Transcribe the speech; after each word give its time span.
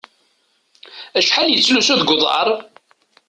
Acḥal 1.17 1.47
yettlusu 1.49 1.95
deg 2.01 2.09
uḍaṛ? 2.15 2.47